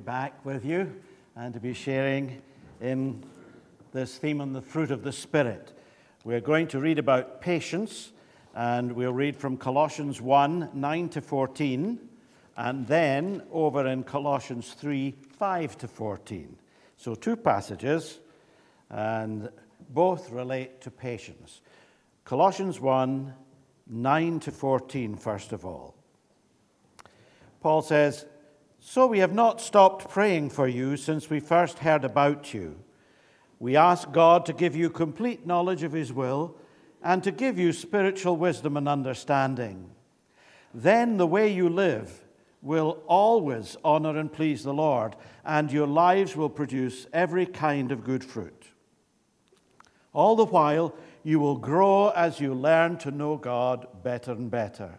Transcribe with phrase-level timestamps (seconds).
[0.00, 0.92] back with you
[1.36, 2.40] and to be sharing
[2.80, 3.22] in
[3.92, 5.72] this theme on the fruit of the Spirit.
[6.24, 8.12] We're going to read about patience,
[8.54, 11.98] and we'll read from Colossians 1 9 to 14,
[12.56, 16.56] and then over in Colossians 3 5 to 14.
[16.96, 18.18] So, two passages,
[18.90, 19.50] and
[19.90, 21.60] both relate to patience.
[22.24, 23.34] Colossians 1
[23.86, 25.94] 9 to 14, first of all.
[27.60, 28.24] Paul says,
[28.80, 32.76] so we have not stopped praying for you since we first heard about you.
[33.58, 36.56] We ask God to give you complete knowledge of His will
[37.02, 39.90] and to give you spiritual wisdom and understanding.
[40.72, 42.22] Then the way you live
[42.62, 48.04] will always honor and please the Lord, and your lives will produce every kind of
[48.04, 48.66] good fruit.
[50.12, 54.98] All the while, you will grow as you learn to know God better and better.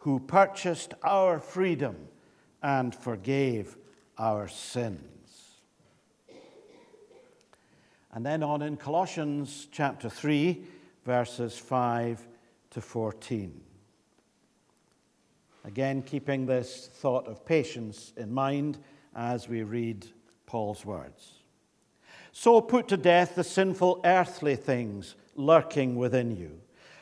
[0.00, 1.96] who purchased our freedom
[2.62, 3.76] and forgave
[4.18, 5.60] our sins.
[8.12, 10.62] And then on in Colossians chapter 3,
[11.04, 12.26] verses 5
[12.70, 13.60] to 14.
[15.64, 18.78] Again, keeping this thought of patience in mind
[19.14, 20.06] as we read
[20.46, 21.34] Paul's words.
[22.32, 26.60] So put to death the sinful earthly things lurking within you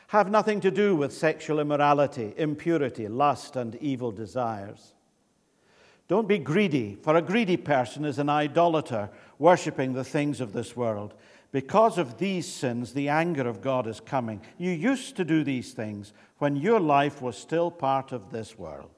[0.09, 4.95] have nothing to do with sexual immorality, impurity, lust, and evil desires.
[6.07, 10.75] Don't be greedy, for a greedy person is an idolater, worshipping the things of this
[10.75, 11.13] world.
[11.51, 14.41] Because of these sins, the anger of God is coming.
[14.57, 18.89] You used to do these things when your life was still part of this world.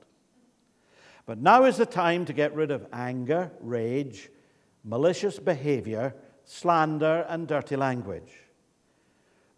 [1.26, 4.30] But now is the time to get rid of anger, rage,
[4.86, 8.32] malicious behavior, slander, and dirty language.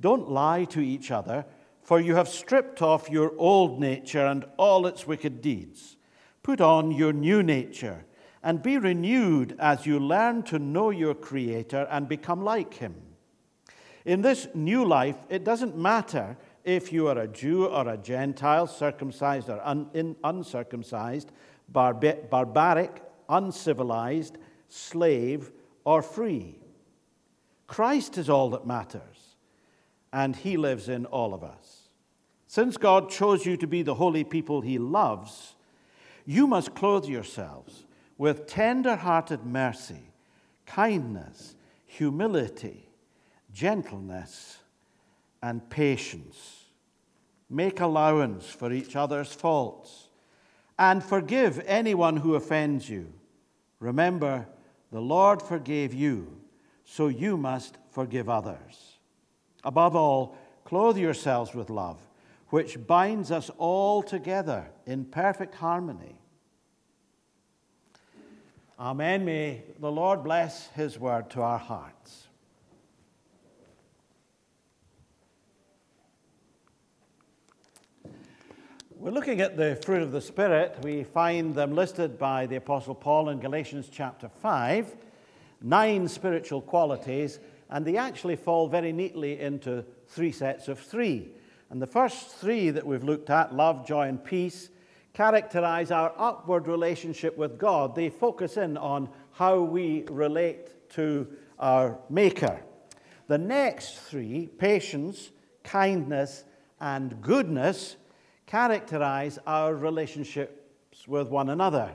[0.03, 1.45] Don't lie to each other,
[1.81, 5.95] for you have stripped off your old nature and all its wicked deeds.
[6.43, 8.03] Put on your new nature
[8.43, 12.95] and be renewed as you learn to know your Creator and become like Him.
[14.03, 18.67] In this new life, it doesn't matter if you are a Jew or a Gentile,
[18.67, 21.31] circumcised or un- uncircumcised,
[21.69, 24.37] barba- barbaric, uncivilized,
[24.67, 25.53] slave,
[25.85, 26.59] or free.
[27.67, 29.12] Christ is all that matters
[30.13, 31.89] and He lives in all of us.
[32.47, 35.55] Since God chose you to be the holy people He loves,
[36.25, 37.83] you must clothe yourselves
[38.17, 40.11] with tender hearted mercy,
[40.67, 42.87] kindness, humility,
[43.51, 44.59] gentleness,
[45.41, 46.65] and patience.
[47.49, 50.09] Make allowance for each other's faults
[50.77, 53.11] and forgive anyone who offends you.
[53.79, 54.47] Remember,
[54.91, 56.37] the Lord forgave you,
[56.85, 58.92] so you must forgive others.
[59.63, 60.35] Above all,
[60.65, 61.99] clothe yourselves with love,
[62.49, 66.17] which binds us all together in perfect harmony.
[68.79, 69.23] Amen.
[69.23, 72.27] May the Lord bless his word to our hearts.
[79.03, 80.77] We're looking at the fruit of the Spirit.
[80.81, 84.95] We find them listed by the Apostle Paul in Galatians chapter 5,
[85.61, 87.39] nine spiritual qualities
[87.73, 91.31] and they actually fall very neatly into three sets of three.
[91.71, 94.69] And the first three that we've looked at love, joy, and peace
[95.13, 97.95] characterize our upward relationship with God.
[97.95, 102.61] They focus in on how we relate to our Maker.
[103.27, 105.31] The next three, patience,
[105.63, 106.43] kindness,
[106.79, 107.95] and goodness,
[108.45, 111.89] characterize our relationships with one another.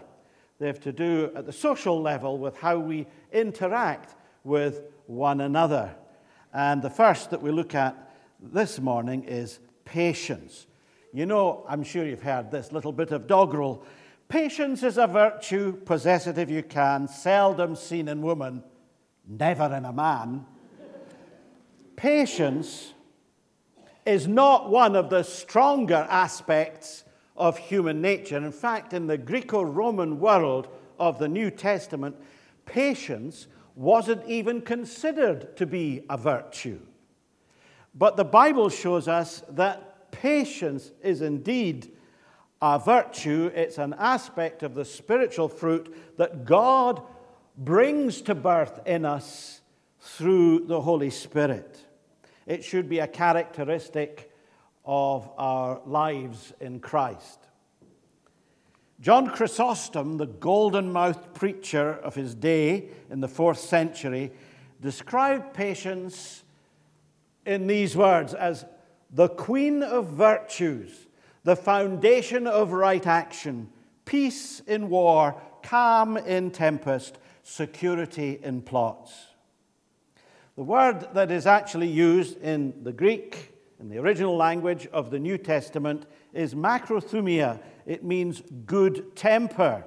[0.59, 5.95] They have to do at the social level with how we interact with one another.
[6.53, 7.97] And the first that we look at
[8.41, 10.67] this morning is patience.
[11.13, 13.85] You know, I'm sure you've heard this little bit of doggerel.
[14.29, 18.63] Patience is a virtue, possess it if you can, seldom seen in woman,
[19.27, 20.45] never in a man.
[21.97, 22.93] Patience
[24.05, 27.05] is not one of the stronger aspects
[27.37, 28.37] of human nature.
[28.37, 30.69] In fact, in the Greco Roman world
[30.99, 32.17] of the New Testament,
[32.67, 33.47] patience
[33.79, 36.81] wasn't even considered to be a virtue.
[37.95, 41.93] But the Bible shows us that patience is indeed
[42.61, 47.01] a virtue, it's an aspect of the spiritual fruit that God
[47.57, 49.61] brings to birth in us
[50.01, 51.79] through the Holy Spirit.
[52.47, 54.33] It should be a characteristic
[54.85, 57.48] of our lives in Christ.
[59.01, 64.33] John Chrysostom, the golden mouthed preacher of his day in the fourth century,
[64.81, 66.43] described patience
[67.47, 68.65] in these words as
[69.11, 71.07] the queen of virtues,
[71.45, 73.71] the foundation of right action,
[74.05, 79.29] peace in war, calm in tempest, security in plots.
[80.57, 85.21] The word that is actually used in the Greek, in the original language of the
[85.21, 86.05] New Testament,
[86.39, 87.61] is macrothumia.
[87.85, 89.85] It means good temper.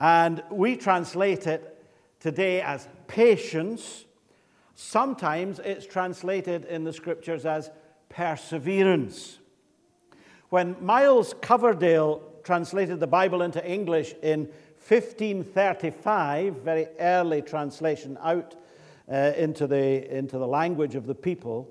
[0.00, 1.84] And we translate it
[2.20, 4.06] today as patience.
[4.74, 7.70] Sometimes it's translated in the scriptures as
[8.08, 9.38] perseverance.
[10.48, 14.48] When Miles Coverdale translated the Bible into English in
[14.88, 18.54] 1535, very early translation out
[19.10, 21.68] uh, into, the, into the language of the people,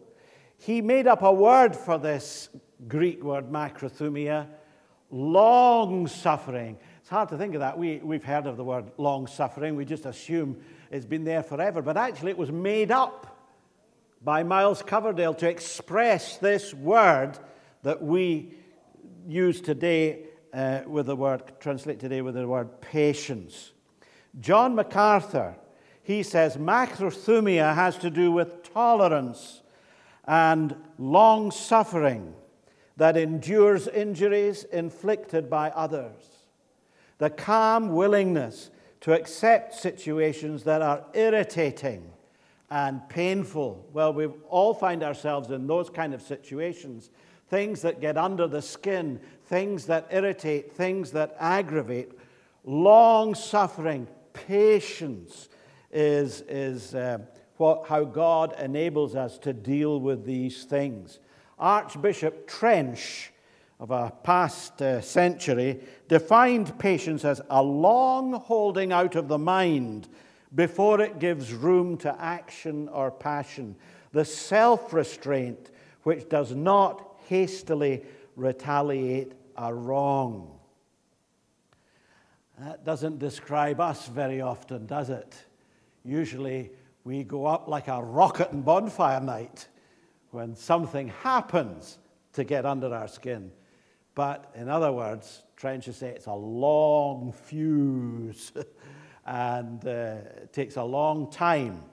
[0.59, 2.49] he made up a word for this
[2.87, 4.47] Greek word, macrothumia,
[5.09, 6.77] long suffering.
[6.99, 7.77] It's hard to think of that.
[7.77, 9.75] We, we've heard of the word long suffering.
[9.75, 11.81] We just assume it's been there forever.
[11.81, 13.37] But actually, it was made up
[14.23, 17.39] by Miles Coverdale to express this word
[17.83, 18.53] that we
[19.27, 23.71] use today uh, with the word, translate today with the word patience.
[24.39, 25.55] John MacArthur,
[26.03, 29.61] he says macrothumia has to do with tolerance
[30.25, 32.33] and long suffering
[32.97, 36.13] that endures injuries inflicted by others.
[37.19, 38.69] The calm willingness
[39.01, 42.11] to accept situations that are irritating
[42.69, 43.85] and painful.
[43.93, 47.09] Well, we all find ourselves in those kind of situations
[47.49, 52.11] things that get under the skin, things that irritate, things that aggravate.
[52.65, 55.47] Long suffering, patience
[55.91, 57.19] is, is uh,
[57.55, 61.19] what, how God enables us to deal with these things.
[61.59, 63.31] Archbishop Trench
[63.79, 70.07] of a past uh, century defined patience as a long holding out of the mind
[70.55, 73.75] before it gives room to action or passion,
[74.11, 75.71] the self restraint
[76.03, 78.03] which does not hastily
[78.35, 80.57] retaliate a wrong.
[82.59, 85.35] That doesn't describe us very often, does it?
[86.03, 86.71] Usually
[87.03, 89.67] we go up like a rocket and bonfire night
[90.31, 91.97] when something happens
[92.33, 93.51] to get under our skin.
[94.15, 98.51] But in other words, trenches say it's a long fuse.
[99.27, 101.83] and uh, it takes a long time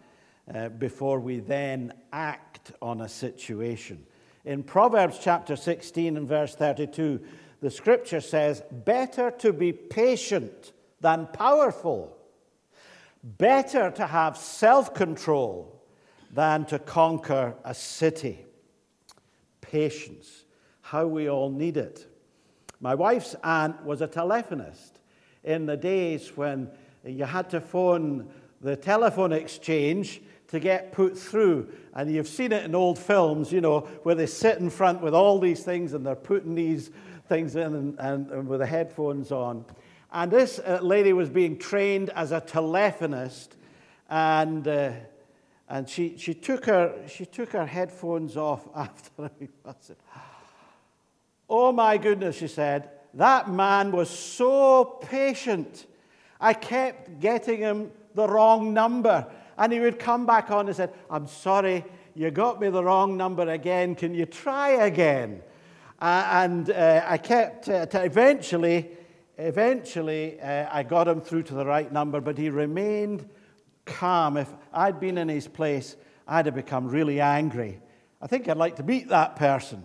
[0.54, 4.06] uh, before we then act on a situation.
[4.44, 7.20] In Proverbs chapter 16 and verse 32,
[7.60, 12.16] the scripture says, Better to be patient than powerful,
[13.22, 15.73] better to have self control
[16.34, 18.44] than to conquer a city.
[19.60, 20.44] Patience,
[20.82, 22.06] how we all need it.
[22.80, 24.90] My wife's aunt was a telephonist
[25.44, 26.70] in the days when
[27.04, 28.28] you had to phone
[28.60, 31.68] the telephone exchange to get put through.
[31.94, 35.14] And you've seen it in old films, you know, where they sit in front with
[35.14, 36.90] all these things and they're putting these
[37.28, 39.64] things in and, and, and with the headphones on.
[40.12, 43.48] And this uh, lady was being trained as a telephonist,
[44.08, 44.92] and, uh,
[45.74, 49.28] and she, she, took her, she took her headphones off after
[49.66, 49.96] I said,
[51.50, 55.86] Oh my goodness, she said, that man was so patient.
[56.40, 59.26] I kept getting him the wrong number.
[59.58, 63.16] And he would come back on and said, I'm sorry, you got me the wrong
[63.16, 63.96] number again.
[63.96, 65.42] Can you try again?
[66.00, 68.90] Uh, and uh, I kept, uh, eventually,
[69.38, 73.28] eventually, uh, I got him through to the right number, but he remained
[73.84, 74.36] calm.
[74.36, 77.80] If I'd been in his place, I'd have become really angry.
[78.20, 79.82] I think I'd like to meet that person.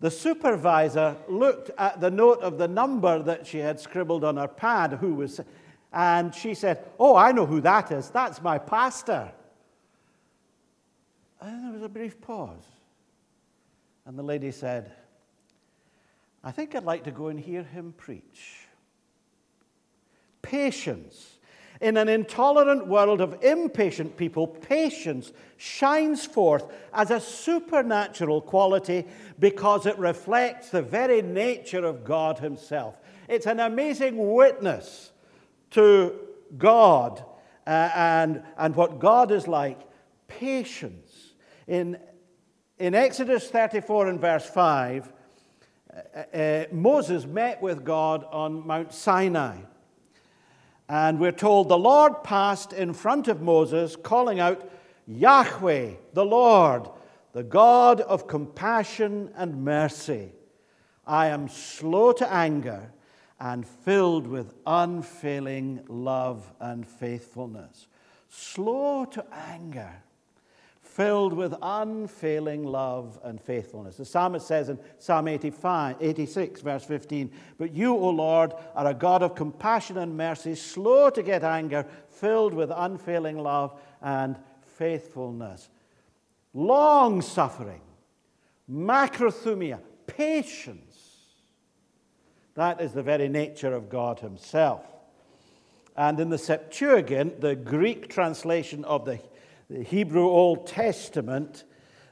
[0.00, 4.48] The supervisor looked at the note of the number that she had scribbled on her
[4.48, 5.40] pad, who was,
[5.92, 8.10] and she said, Oh, I know who that is.
[8.10, 9.32] That's my pastor.
[11.40, 12.64] And there was a brief pause.
[14.06, 14.92] And the lady said,
[16.42, 18.66] I think I'd like to go and hear him preach.
[20.42, 21.37] Patience
[21.80, 29.06] in an intolerant world of impatient people, patience shines forth as a supernatural quality
[29.38, 32.96] because it reflects the very nature of God Himself.
[33.28, 35.12] It's an amazing witness
[35.70, 36.18] to
[36.56, 37.24] God
[37.66, 39.80] uh, and, and what God is like.
[40.26, 41.34] Patience.
[41.66, 41.98] In,
[42.78, 45.12] in Exodus 34 and verse 5,
[45.92, 49.58] uh, uh, Moses met with God on Mount Sinai.
[50.88, 54.70] And we're told the Lord passed in front of Moses, calling out,
[55.06, 56.88] Yahweh, the Lord,
[57.32, 60.32] the God of compassion and mercy.
[61.06, 62.92] I am slow to anger
[63.40, 67.86] and filled with unfailing love and faithfulness.
[68.28, 70.02] Slow to anger
[70.98, 73.98] filled with unfailing love and faithfulness.
[73.98, 78.94] The psalmist says in Psalm 85, 86, verse 15, But you, O Lord, are a
[78.94, 84.36] God of compassion and mercy, slow to get anger, filled with unfailing love and
[84.76, 85.68] faithfulness.
[86.52, 87.82] Long suffering,
[88.68, 89.78] macrothumia,
[90.08, 90.98] patience.
[92.54, 94.84] That is the very nature of God Himself.
[95.96, 99.20] And in the Septuagint, the Greek translation of the
[99.68, 101.64] the Hebrew Old Testament,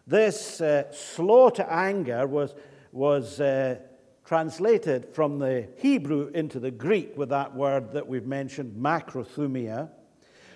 [0.07, 2.55] this uh, slow to anger was,
[2.93, 3.77] was uh,
[4.25, 9.89] translated from the Hebrew into the Greek with that word that we've mentioned, macrothumia.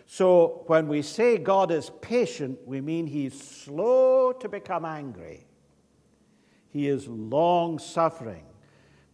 [0.07, 5.47] So when we say God is patient, we mean he's slow to become angry.
[6.69, 8.45] He is long suffering.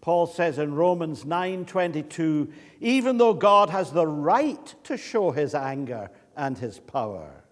[0.00, 6.11] Paul says in Romans 9:22, even though God has the right to show his anger
[6.37, 7.45] and his power,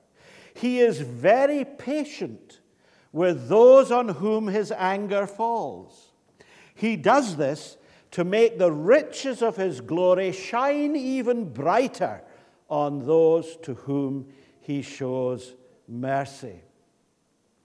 [0.55, 2.61] he is very patient
[3.13, 6.13] with those on whom his anger falls.
[6.75, 7.77] He does this
[8.13, 12.23] to make the riches of his glory shine even brighter
[12.69, 14.27] on those to whom
[14.61, 15.55] he shows
[15.89, 16.63] mercy.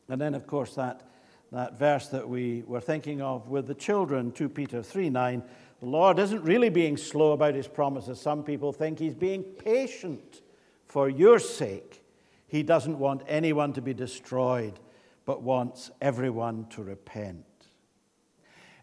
[0.07, 1.07] And then, of course, that,
[1.51, 5.43] that verse that we were thinking of with the children, 2 Peter 3 9,
[5.79, 8.19] the Lord isn't really being slow about his promises.
[8.19, 10.41] Some people think he's being patient
[10.87, 12.03] for your sake
[12.49, 14.79] he doesn't want anyone to be destroyed,
[15.25, 17.45] but wants everyone to repent.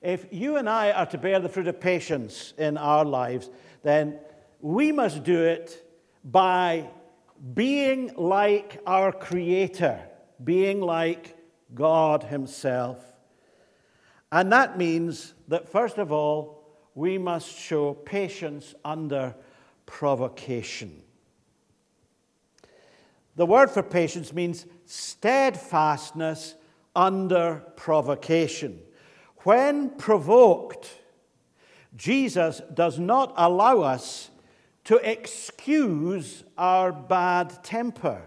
[0.01, 3.51] If you and I are to bear the fruit of patience in our lives,
[3.83, 4.21] then
[4.61, 5.85] we must do it
[6.25, 6.89] by
[7.55, 10.01] being like our Creator,
[10.43, 11.37] being like
[11.75, 13.05] God Himself.
[14.31, 16.63] And that means that, first of all,
[16.95, 19.35] we must show patience under
[19.87, 21.03] provocation.
[23.37, 26.55] The word for patience means steadfastness
[26.95, 28.81] under provocation.
[29.45, 30.91] When provoked,
[31.95, 34.31] Jesus does not allow us
[34.85, 38.23] to excuse our bad temper.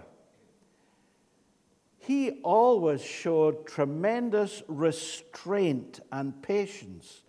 [1.98, 7.22] He always showed tremendous restraint and patience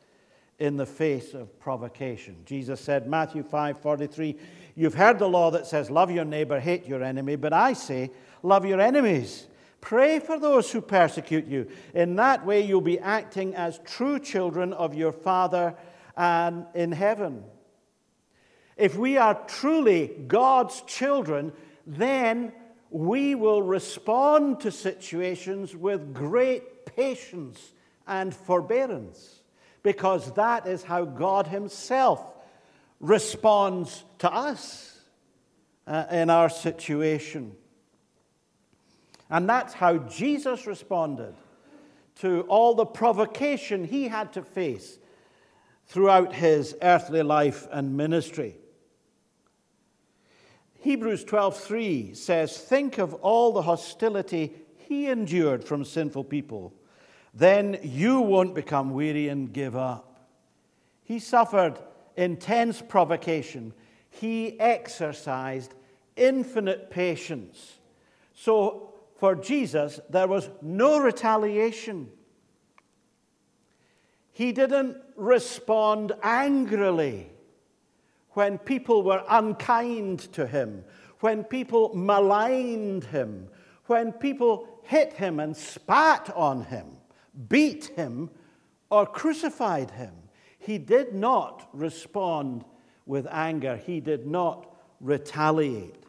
[0.58, 2.36] in the face of provocation.
[2.44, 4.36] Jesus said, Matthew 5 43,
[4.74, 8.10] You've heard the law that says, Love your neighbor, hate your enemy, but I say,
[8.42, 9.46] Love your enemies.
[9.80, 11.68] Pray for those who persecute you.
[11.94, 15.74] In that way, you'll be acting as true children of your Father
[16.16, 17.44] and in heaven.
[18.76, 21.52] If we are truly God's children,
[21.86, 22.52] then
[22.90, 27.72] we will respond to situations with great patience
[28.06, 29.42] and forbearance
[29.82, 32.24] because that is how God Himself
[33.00, 34.98] responds to us
[35.86, 37.56] uh, in our situation.
[39.30, 41.34] And that's how Jesus responded
[42.16, 44.98] to all the provocation he had to face
[45.86, 48.56] throughout his earthly life and ministry.
[50.80, 56.72] Hebrews 12:3 says, "Think of all the hostility he endured from sinful people.
[57.32, 60.26] Then you won't become weary and give up."
[61.02, 61.78] He suffered
[62.20, 63.72] intense provocation,
[64.10, 65.74] he exercised
[66.16, 67.78] infinite patience.
[68.34, 72.10] So for Jesus, there was no retaliation.
[74.32, 77.30] He didn't respond angrily
[78.30, 80.84] when people were unkind to him,
[81.20, 83.48] when people maligned him,
[83.86, 86.86] when people hit him and spat on him,
[87.48, 88.30] beat him,
[88.88, 90.12] or crucified him.
[90.60, 92.64] He did not respond
[93.06, 93.76] with anger.
[93.76, 96.04] He did not retaliate.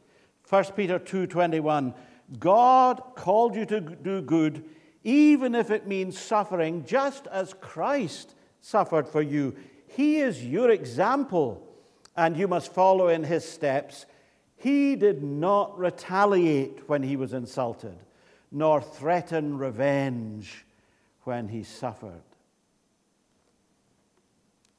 [0.47, 1.93] 1 Peter 2:21
[2.37, 4.65] God called you to do good
[5.03, 9.55] even if it means suffering just as Christ suffered for you.
[9.87, 11.67] He is your example
[12.15, 14.05] and you must follow in his steps.
[14.57, 17.97] He did not retaliate when he was insulted,
[18.51, 20.65] nor threaten revenge
[21.23, 22.21] when he suffered.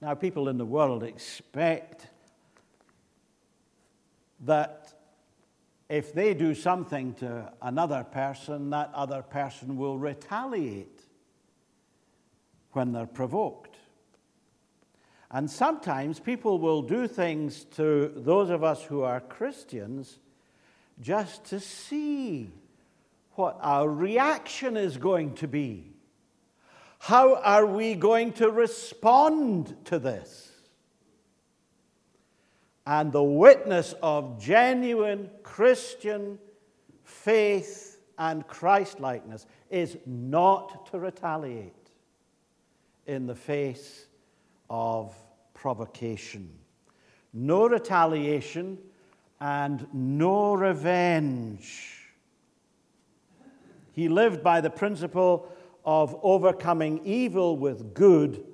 [0.02, 2.08] Now, people in the world expect
[4.40, 4.92] that
[5.88, 11.04] if they do something to another person, that other person will retaliate
[12.72, 13.76] when they're provoked.
[15.30, 20.18] And sometimes people will do things to those of us who are Christians
[21.00, 22.50] just to see
[23.34, 25.91] what our reaction is going to be.
[27.04, 30.52] How are we going to respond to this?
[32.86, 36.38] And the witness of genuine Christian
[37.02, 41.90] faith and Christlikeness is not to retaliate
[43.08, 44.06] in the face
[44.70, 45.12] of
[45.54, 46.56] provocation.
[47.32, 48.78] No retaliation
[49.40, 51.98] and no revenge.
[53.90, 55.48] He lived by the principle
[55.84, 58.44] of overcoming evil with good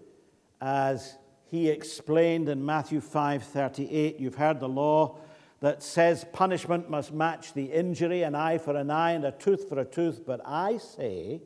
[0.61, 1.17] as
[1.51, 5.19] he explained in Matthew 5:38 you've heard the law
[5.61, 9.69] that says punishment must match the injury an eye for an eye and a tooth
[9.69, 10.23] for a tooth.
[10.25, 11.43] But I say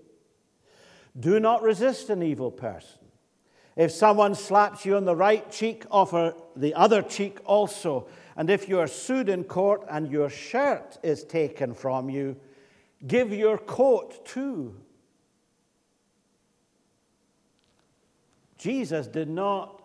[1.19, 2.99] do not resist an evil person.
[3.77, 8.07] If someone slaps you on the right cheek offer the other cheek also.
[8.37, 12.37] And if you are sued in court and your shirt is taken from you
[13.07, 14.75] give your coat too
[18.62, 19.83] Jesus did not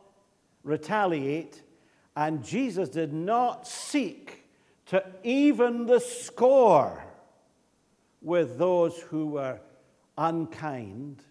[0.64, 1.64] retaliate,
[2.16, 4.44] and Jesus did not seek
[4.86, 7.04] to even the score
[8.22, 9.60] with those who were
[10.16, 11.24] unkind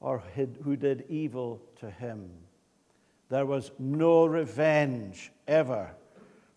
[0.00, 0.22] or
[0.62, 2.30] who did evil to him.
[3.30, 5.90] There was no revenge ever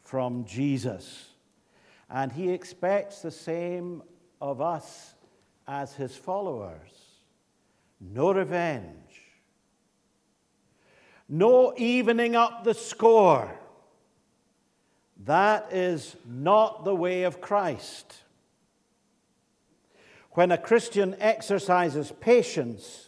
[0.01, 1.29] from Jesus.
[2.09, 4.03] And he expects the same
[4.41, 5.15] of us
[5.69, 6.91] as his followers
[8.01, 9.10] no revenge
[11.31, 13.57] no evening up the score.
[15.23, 18.17] That is not the way of Christ.
[20.31, 23.07] When a Christian exercises patience,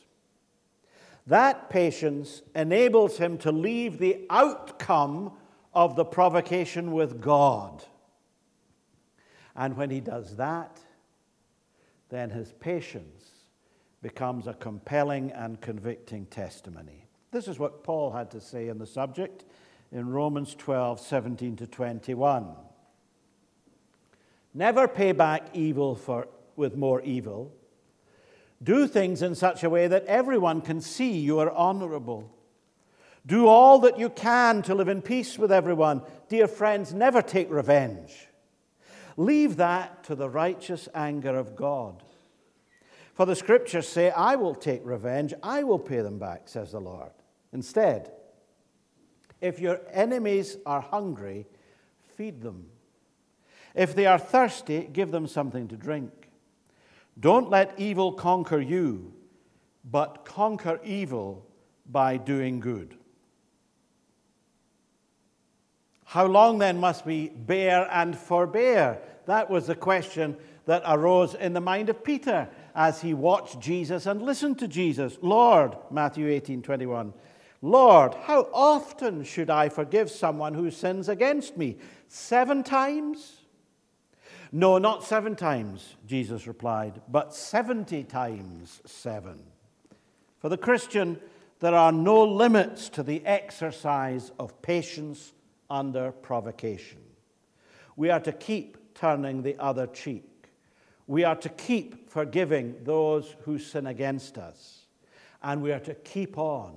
[1.27, 5.33] that patience enables him to leave the outcome
[5.73, 7.83] of the provocation with God.
[9.53, 10.79] And when he does that,
[12.09, 13.31] then his patience
[14.01, 17.02] becomes a compelling and convicting testimony.
[17.33, 19.43] This is what Paul had to say on the subject
[19.91, 22.47] in Romans 12 17 to 21.
[24.53, 27.51] Never pay back evil for, with more evil.
[28.61, 32.31] Do things in such a way that everyone can see you are honorable.
[33.25, 36.03] Do all that you can to live in peace with everyone.
[36.29, 38.27] Dear friends, never take revenge.
[39.17, 42.03] Leave that to the righteous anger of God.
[43.15, 46.79] For the scriptures say, I will take revenge, I will pay them back, says the
[46.79, 47.11] Lord.
[47.53, 48.11] Instead,
[49.39, 51.45] if your enemies are hungry,
[52.15, 52.65] feed them.
[53.75, 56.11] If they are thirsty, give them something to drink.
[57.19, 59.13] Don't let evil conquer you,
[59.83, 61.45] but conquer evil
[61.89, 62.95] by doing good.
[66.05, 68.99] How long then must we bear and forbear?
[69.25, 74.05] That was the question that arose in the mind of Peter as he watched Jesus
[74.05, 75.17] and listened to Jesus.
[75.21, 77.13] Lord, Matthew 18 21.
[77.65, 81.77] Lord, how often should I forgive someone who sins against me?
[82.09, 83.37] Seven times?
[84.51, 89.41] No, not seven times, Jesus replied, but 70 times seven.
[90.39, 91.21] For the Christian,
[91.61, 95.31] there are no limits to the exercise of patience
[95.69, 96.99] under provocation.
[97.95, 100.49] We are to keep turning the other cheek.
[101.07, 104.81] We are to keep forgiving those who sin against us.
[105.41, 106.75] And we are to keep on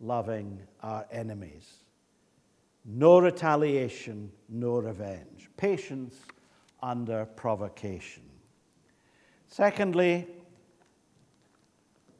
[0.00, 1.68] loving our enemies.
[2.84, 5.48] No retaliation, no revenge.
[5.56, 6.14] Patience
[6.82, 8.22] under provocation.
[9.48, 10.26] Secondly,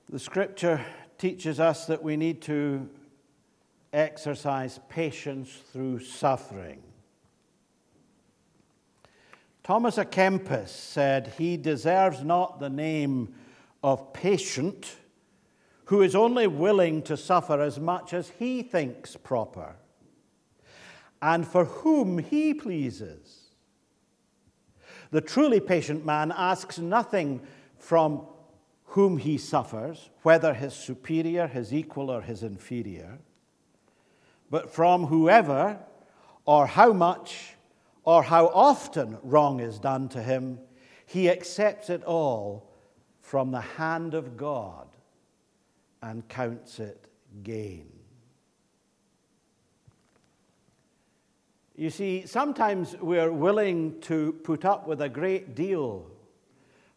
[0.08, 0.84] the scripture
[1.18, 2.88] teaches us that we need to
[3.92, 6.82] exercise patience through suffering.
[9.62, 13.34] Thomas à Kempis said, He deserves not the name
[13.82, 14.96] of patient
[15.90, 19.74] who is only willing to suffer as much as he thinks proper,
[21.20, 23.48] and for whom he pleases.
[25.10, 27.40] The truly patient man asks nothing
[27.76, 28.24] from
[28.84, 33.18] whom he suffers, whether his superior, his equal, or his inferior,
[34.48, 35.76] but from whoever
[36.44, 37.56] or how much
[38.04, 40.60] or how often wrong is done to him,
[41.04, 42.70] he accepts it all
[43.20, 44.86] from the hand of God
[46.02, 47.06] and counts it
[47.42, 47.86] gain.
[51.76, 56.10] You see, sometimes we're willing to put up with a great deal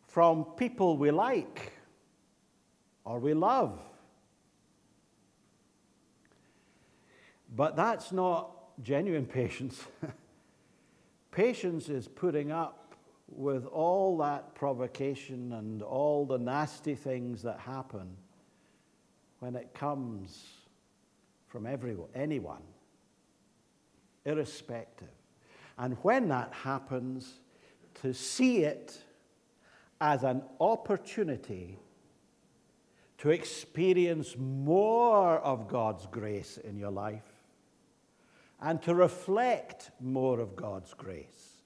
[0.07, 1.71] from people we like
[3.05, 3.79] or we love.
[7.55, 9.81] But that's not genuine patience.
[11.31, 12.95] patience is putting up
[13.29, 18.17] with all that provocation and all the nasty things that happen
[19.43, 20.41] when it comes
[21.49, 22.61] from everyone, anyone,
[24.23, 25.09] irrespective.
[25.77, 27.41] And when that happens,
[27.95, 28.97] to see it
[29.99, 31.77] as an opportunity
[33.17, 37.43] to experience more of God's grace in your life
[38.61, 41.63] and to reflect more of God's grace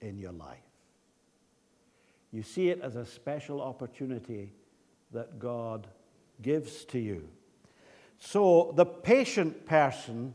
[0.00, 0.58] in your life.
[2.32, 4.52] You see it as a special opportunity
[5.12, 5.86] that God
[6.42, 7.28] gives to you.
[8.18, 10.34] So the patient person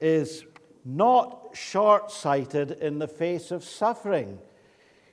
[0.00, 0.44] is
[0.84, 4.38] not short sighted in the face of suffering.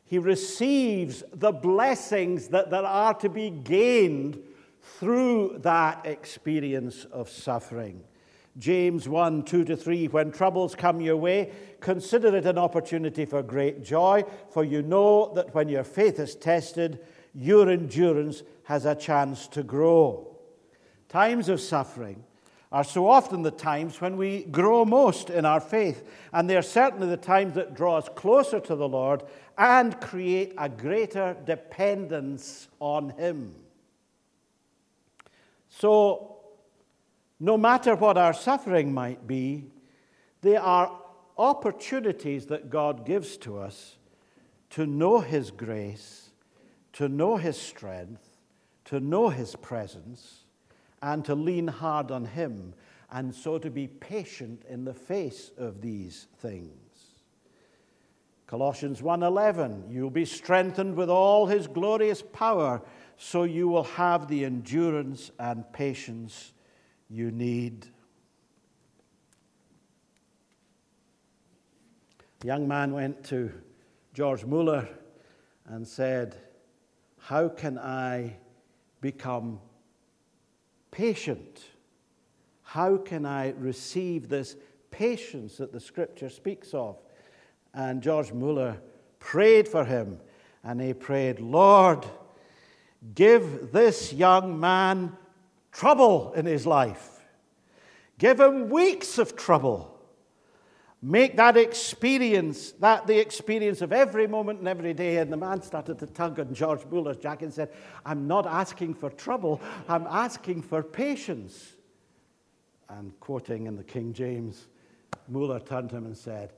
[0.04, 4.40] He receives the blessings that there are to be gained
[4.82, 8.04] through that experience of suffering.
[8.58, 11.52] James 1 2 to 3 When troubles come your way,
[11.82, 16.36] consider it an opportunity for great joy, for you know that when your faith is
[16.36, 17.00] tested,
[17.36, 20.36] your endurance has a chance to grow.
[21.10, 22.24] Times of suffering
[22.72, 26.62] are so often the times when we grow most in our faith, and they are
[26.62, 29.24] certainly the times that draw us closer to the Lord
[29.58, 33.56] and create a greater dependence on Him.
[35.70, 36.38] So,
[37.40, 39.66] no matter what our suffering might be,
[40.42, 40.92] they are
[41.38, 43.98] opportunities that God gives to us
[44.72, 46.25] to know His grace,
[46.96, 48.26] to know His strength,
[48.86, 50.46] to know His presence,
[51.02, 52.74] and to lean hard on Him,
[53.12, 56.86] and so to be patient in the face of these things.
[58.48, 62.82] Colossians 1:11 You'll be strengthened with all his glorious power
[63.18, 66.54] so you will have the endurance and patience
[67.10, 67.88] you need.
[72.40, 73.52] The young man went to
[74.14, 74.88] George Mueller
[75.66, 76.38] and said,
[77.28, 78.36] How can I
[79.02, 79.60] become
[80.92, 81.64] patient?
[82.62, 84.56] How can I receive this
[84.92, 87.02] patience that the scripture speaks of?
[87.74, 88.78] And George Mueller
[89.18, 90.20] prayed for him,
[90.64, 92.06] and he prayed, Lord,
[93.16, 95.18] give this young man
[95.72, 97.26] trouble in his life.
[98.20, 99.95] Give him weeks of trouble.
[101.08, 105.18] Make that experience, that the experience of every moment and every day.
[105.18, 107.70] And the man started to tug on George Mueller's jacket and said,
[108.04, 111.76] I'm not asking for trouble, I'm asking for patience.
[112.90, 114.66] And quoting in the King James,
[115.28, 116.54] Muller turned to him and said,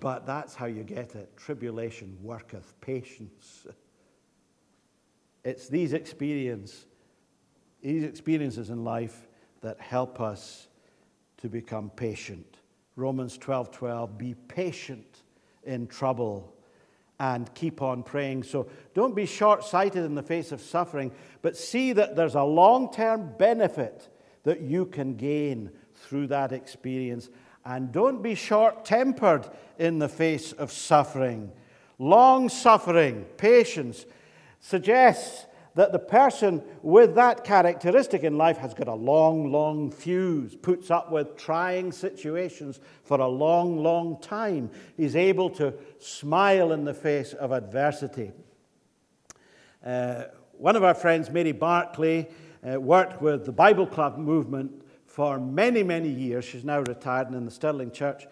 [0.00, 1.36] But that's how you get it.
[1.36, 3.64] Tribulation worketh patience.
[5.44, 6.86] It's these experience,
[7.80, 9.28] these experiences in life
[9.60, 10.66] that help us
[11.36, 12.56] to become patient.
[12.96, 15.22] Romans 12 12, be patient
[15.64, 16.54] in trouble
[17.18, 18.42] and keep on praying.
[18.42, 22.42] So don't be short sighted in the face of suffering, but see that there's a
[22.42, 24.08] long term benefit
[24.44, 27.30] that you can gain through that experience.
[27.64, 31.50] And don't be short tempered in the face of suffering.
[31.98, 34.04] Long suffering, patience,
[34.60, 40.54] suggests that the person with that characteristic in life has got a long, long fuse,
[40.54, 44.70] puts up with trying situations for a long, long time.
[44.96, 48.30] He's able to smile in the face of adversity.
[49.84, 52.28] Uh, one of our friends, Mary Barclay,
[52.64, 54.70] uh, worked with the Bible Club movement
[55.06, 56.44] for many, many years.
[56.44, 58.26] She's now retired in the Stirling Church.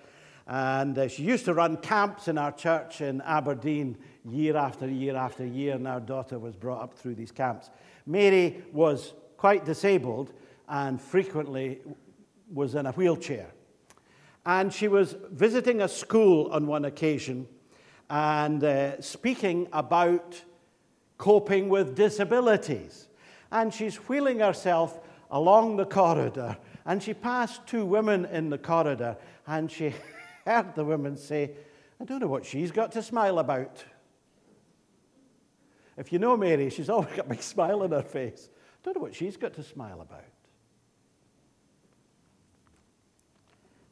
[0.46, 3.98] And uh, she used to run camps in our church in Aberdeen
[4.28, 7.70] year after year after year, and our daughter was brought up through these camps.
[8.06, 10.32] Mary was quite disabled
[10.68, 11.80] and frequently
[12.52, 13.50] was in a wheelchair.
[14.44, 17.46] And she was visiting a school on one occasion
[18.10, 20.42] and uh, speaking about
[21.18, 23.08] coping with disabilities.
[23.50, 24.98] And she's wheeling herself
[25.30, 29.94] along the corridor, and she passed two women in the corridor, and she
[30.46, 31.52] heard the women say,
[32.00, 33.84] I don't know what she's got to smile about.
[35.96, 38.48] If you know Mary, she's always got a big smile on her face.
[38.54, 40.24] I don't know what she's got to smile about.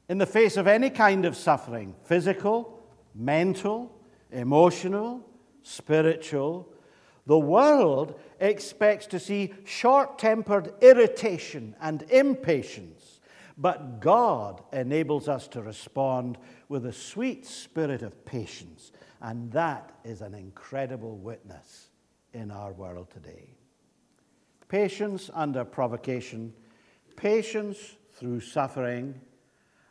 [0.08, 2.84] In the face of any kind of suffering, physical,
[3.14, 3.96] mental,
[4.32, 5.24] emotional,
[5.62, 6.68] spiritual,
[7.26, 13.20] the world expects to see short tempered irritation and impatience,
[13.56, 20.22] but God enables us to respond with a sweet spirit of patience, and that is
[20.22, 21.89] an incredible witness
[22.33, 23.57] in our world today.
[24.69, 26.53] Patience under provocation,
[27.16, 29.21] patience through suffering,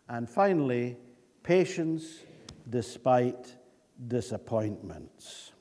[0.10, 0.98] And finally,
[1.44, 2.24] patience
[2.68, 3.56] despite
[4.08, 5.52] disappointments.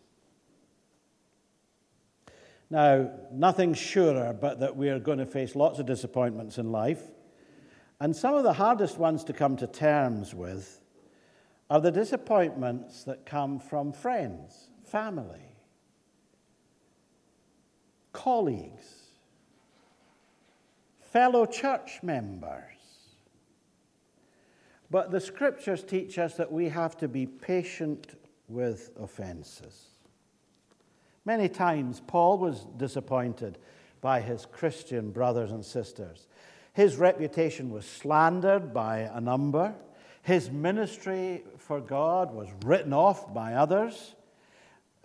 [2.71, 7.03] Now, nothing's surer but that we are going to face lots of disappointments in life.
[8.01, 10.81] And some of the hardest ones to come to terms with
[11.69, 15.48] are the disappointments that come from friends, family,
[18.19, 19.05] colleagues,
[21.01, 22.65] fellow church members.
[24.91, 29.85] But the scriptures teach us that we have to be patient with offenses.
[31.25, 33.59] Many times, Paul was disappointed
[34.01, 36.27] by his Christian brothers and sisters.
[36.73, 39.75] His reputation was slandered by a number.
[40.23, 44.17] His ministry for God was written off by others.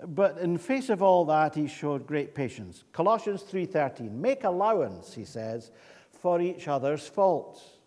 [0.06, 2.84] But in face of all that, he showed great patience.
[2.91, 5.71] Colossians 3:13, make allowance, he says,
[6.12, 7.77] for each other's faults.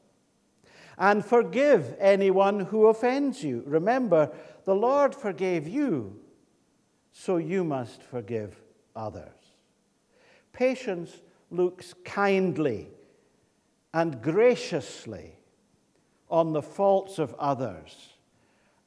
[0.98, 3.62] And forgive anyone who offends you.
[3.66, 4.32] Remember,
[4.64, 6.18] the Lord forgave you
[7.12, 8.60] so you must forgive
[8.94, 9.52] others.
[10.52, 12.88] Patience looks kindly
[13.92, 15.32] and graciously
[16.30, 18.14] on the faults of others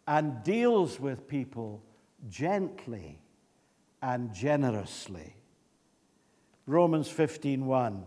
[0.07, 1.83] and deals with people
[2.27, 3.21] gently
[4.01, 5.35] and generously.
[6.65, 8.05] Romans 15:1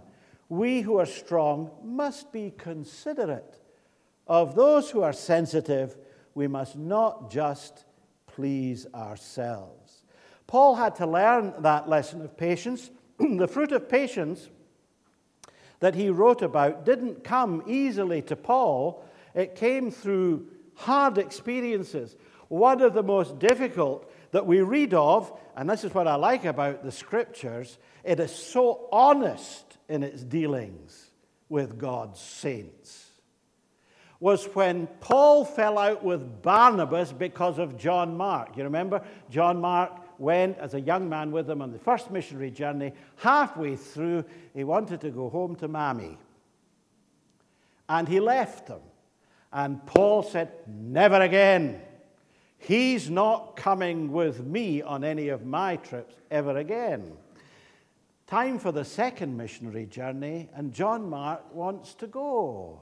[0.48, 3.58] We who are strong must be considerate
[4.26, 5.96] of those who are sensitive.
[6.34, 7.84] We must not just
[8.26, 10.04] please ourselves.
[10.46, 12.90] Paul had to learn that lesson of patience.
[13.18, 14.48] the fruit of patience
[15.80, 22.16] that he wrote about didn't come easily to Paul, it came through hard experiences.
[22.52, 26.44] One of the most difficult that we read of, and this is what I like
[26.44, 31.12] about the scriptures, it is so honest in its dealings
[31.48, 33.08] with God's saints,
[34.20, 38.54] was when Paul fell out with Barnabas because of John Mark.
[38.58, 39.02] You remember?
[39.30, 42.92] John Mark went as a young man with him on the first missionary journey.
[43.16, 46.18] Halfway through, he wanted to go home to Mammy.
[47.88, 48.82] And he left them.
[49.50, 51.80] And Paul said, Never again.
[52.62, 57.12] He's not coming with me on any of my trips ever again.
[58.28, 62.80] Time for the second missionary journey, and John Mark wants to go.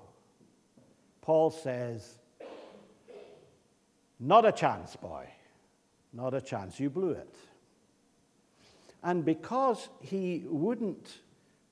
[1.22, 2.18] Paul says,
[4.18, 5.26] Not a chance, boy.
[6.12, 6.78] Not a chance.
[6.78, 7.34] You blew it.
[9.02, 11.20] And because he wouldn't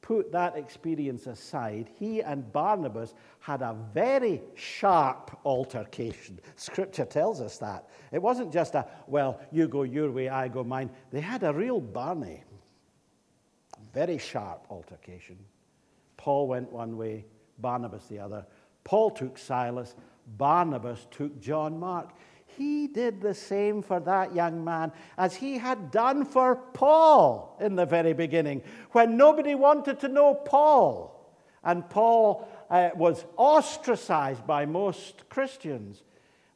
[0.08, 6.40] put that experience aside, he and Barnabas had a very sharp altercation.
[6.56, 7.90] Scripture tells us that.
[8.10, 10.88] It wasn't just a, well, you go your way, I go mine.
[11.10, 12.42] They had a real Barney.
[13.92, 15.36] Very sharp altercation.
[16.16, 17.26] Paul went one way,
[17.58, 18.46] Barnabas the other.
[18.84, 19.94] Paul took Silas,
[20.38, 22.14] Barnabas took John Mark
[22.58, 27.76] he did the same for that young man as he had done for Paul in
[27.76, 31.14] the very beginning, when nobody wanted to know Paul.
[31.62, 36.02] And Paul uh, was ostracized by most Christians.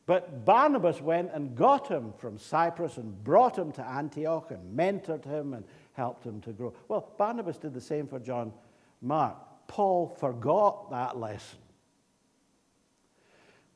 [0.04, 5.24] But Barnabas went and got him from Cyprus and brought him to Antioch and mentored
[5.24, 6.74] him and helped him to grow.
[6.88, 8.52] Well, Barnabas did the same for John
[9.00, 9.36] Mark.
[9.68, 11.58] Paul forgot that lesson.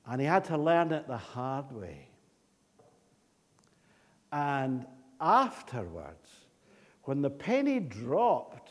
[0.06, 2.08] And he had to learn it the hard way.
[4.32, 4.86] And
[5.20, 6.30] afterwards,
[7.04, 8.70] when the penny dropped,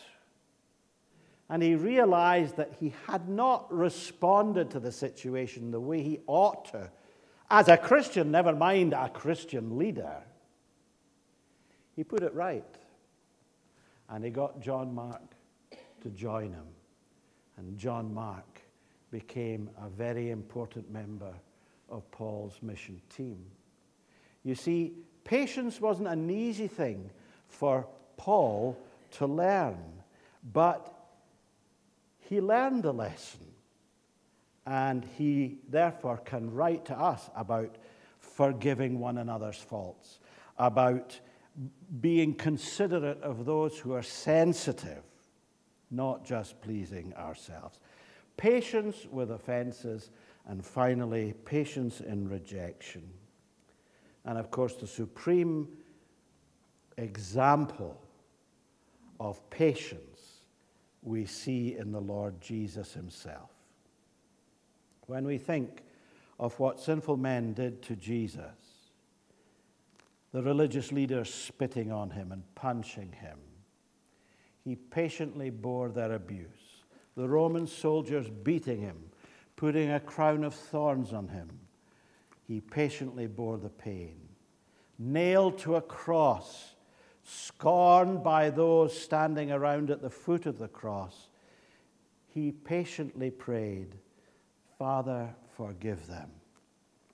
[1.50, 6.66] and he realized that he had not responded to the situation the way he ought
[6.72, 6.90] to,
[7.50, 10.24] as a Christian, never mind a Christian leader,
[11.96, 12.66] he put it right.
[14.10, 15.36] And he got John Mark
[16.02, 16.68] to join him.
[17.58, 18.62] And John Mark
[19.12, 21.34] became a very important member
[21.90, 23.46] of Paul's mission team.
[24.44, 24.94] You see,
[25.26, 27.10] Patience wasn't an easy thing
[27.50, 28.78] for Paul
[29.12, 30.04] to learn,
[30.54, 30.94] but
[32.20, 33.42] he learned a lesson.
[34.68, 37.76] And he therefore can write to us about
[38.20, 40.20] forgiving one another's faults,
[40.58, 41.20] about
[42.02, 45.04] being considerate of those who are sensitive,
[45.92, 47.80] not just pleasing ourselves.
[48.38, 50.10] Patience with offenses,
[50.48, 53.04] and finally, patience in rejection.
[54.26, 55.68] And of course, the supreme
[56.98, 58.02] example
[59.20, 60.42] of patience
[61.04, 63.52] we see in the Lord Jesus himself.
[65.08, 65.84] When we think
[66.40, 68.42] of what sinful men did to Jesus,
[70.32, 73.38] the religious leaders spitting on him and punching him,
[74.64, 76.84] he patiently bore their abuse.
[77.16, 78.98] The Roman soldiers beating him,
[79.56, 81.50] putting a crown of thorns on him,
[82.48, 84.18] he patiently bore the pain.
[84.98, 86.76] Nailed to a cross,
[87.24, 91.30] scorned by those standing around at the foot of the cross,
[92.28, 93.96] he patiently prayed,
[94.78, 96.30] Father, forgive them,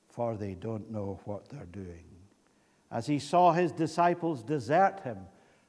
[0.10, 2.06] for they don't know what they're doing.
[2.92, 5.20] As he saw his disciples desert him,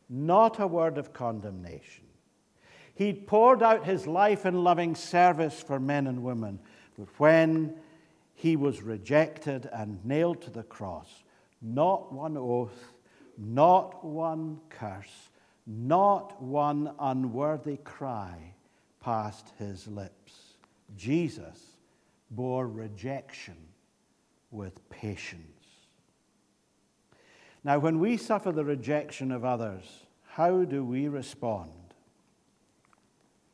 [0.08, 2.04] not a word of condemnation.
[2.94, 6.58] He'd poured out his life in loving service for men and women,
[6.98, 7.74] but when
[8.42, 11.22] he was rejected and nailed to the cross,
[11.60, 12.92] not one oath,
[13.38, 15.30] not one curse,
[15.64, 18.52] not one unworthy cry
[18.98, 20.56] passed his lips.
[20.96, 21.76] Jesus
[22.32, 23.54] bore rejection
[24.50, 25.68] with patience.
[27.62, 29.84] Now, when we suffer the rejection of others,
[30.26, 31.70] how do we respond?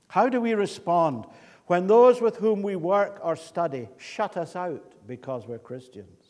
[0.09, 1.27] How do we respond
[1.69, 6.25] when those with whom we work or study shut us out because we're Christians?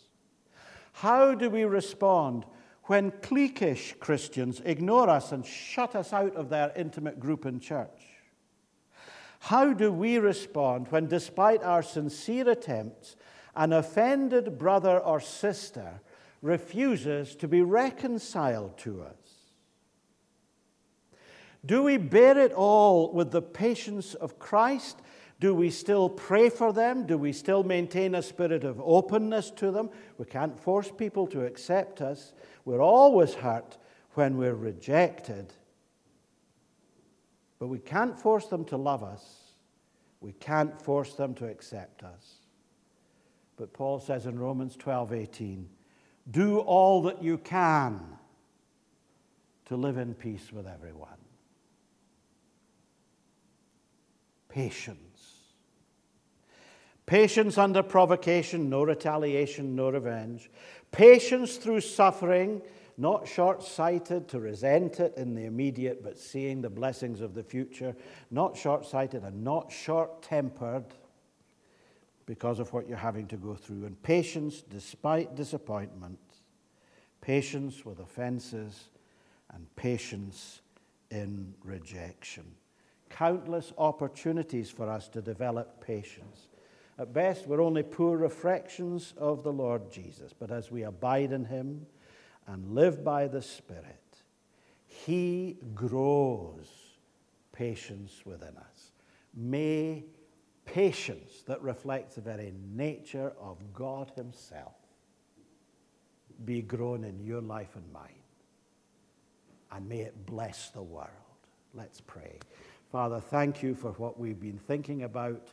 [0.93, 2.45] How do we respond
[2.85, 8.03] when cliquish Christians ignore us and shut us out of their intimate group in church?
[9.39, 13.15] How do we respond when, despite our sincere attempts,
[13.55, 16.01] an offended brother or sister
[16.43, 19.15] refuses to be reconciled to us?
[21.65, 25.01] Do we bear it all with the patience of Christ?
[25.41, 27.07] Do we still pray for them?
[27.07, 29.91] Do we still maintain a spirit of openness to them?
[30.19, 32.33] We can't force people to accept us.
[32.65, 33.79] We're always hurt
[34.15, 35.53] when we're rejected.
[37.61, 39.25] But we can't force them to love us.
[40.21, 42.39] We can't force them to accept us.
[43.57, 45.69] But Paul says in Romans 12 18,
[46.31, 48.01] do all that you can
[49.67, 51.09] to live in peace with everyone.
[54.49, 55.08] Patience.
[57.09, 60.51] Patience under provocation, no retaliation, no revenge.
[60.93, 62.61] Patience through suffering,
[62.99, 67.43] not short sighted to resent it in the immediate, but seeing the blessings of the
[67.43, 67.97] future.
[68.31, 70.85] Not short sighted and not short tempered
[72.27, 73.87] because of what you're having to go through.
[73.87, 76.19] And patience despite disappointment,
[77.23, 78.91] patience with offenses,
[79.55, 80.61] and patience
[81.11, 82.45] in rejection.
[83.09, 86.48] Countless opportunities for us to develop patience.
[86.99, 91.45] At best, we're only poor reflections of the Lord Jesus, but as we abide in
[91.45, 91.87] Him
[92.47, 94.19] and live by the Spirit,
[94.85, 96.67] He grows
[97.53, 98.93] patience within us.
[99.33, 100.07] May
[100.65, 104.75] patience that reflects the very nature of God Himself
[106.45, 108.13] be grown in your life and mine.
[109.71, 111.09] And may it bless the world.
[111.75, 112.39] Let's pray.
[112.91, 115.49] Father, thank you for what we've been thinking about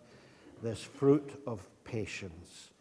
[0.61, 2.71] this fruit of patience.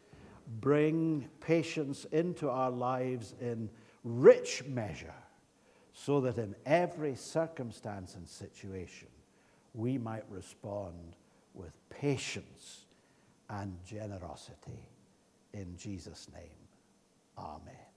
[0.61, 3.71] Bring patience into our lives in
[4.05, 5.15] rich measure
[5.93, 9.09] so that in every circumstance and situation
[9.73, 11.17] we might respond
[11.55, 12.85] with patience
[13.49, 14.89] and generosity.
[15.53, 16.43] In Jesus' name,
[17.39, 17.94] amen.